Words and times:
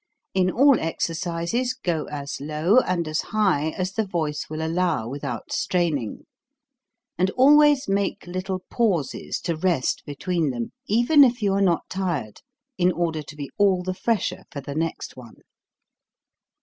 In 0.33 0.49
all 0.49 0.79
exercises 0.79 1.75
go 1.75 2.05
as 2.05 2.41
low 2.41 2.79
and 2.79 3.07
as 3.07 3.21
high 3.21 3.69
as 3.77 3.91
the 3.93 4.03
voice 4.03 4.47
will 4.49 4.63
allow 4.65 5.07
without 5.07 5.51
straining, 5.51 6.25
and 7.19 7.29
always 7.37 7.87
make 7.87 8.25
little 8.25 8.63
pauses 8.71 9.39
to 9.41 9.55
rest 9.55 10.01
between 10.07 10.49
them, 10.49 10.71
even 10.87 11.23
if 11.23 11.43
you 11.43 11.53
are 11.53 11.61
not 11.61 11.87
tired, 11.87 12.41
in 12.79 12.91
order 12.91 13.21
to 13.21 13.35
be 13.35 13.51
all 13.59 13.83
the 13.83 13.93
fresher 13.93 14.45
for 14.51 14.59
the 14.59 14.73
next 14.73 15.15
one. 15.15 15.35